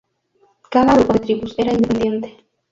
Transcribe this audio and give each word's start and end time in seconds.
Cada 0.71 0.95
grupo 0.95 1.13
de 1.13 1.19
tribus 1.19 1.53
era 1.59 1.73
independiente. 1.73 2.35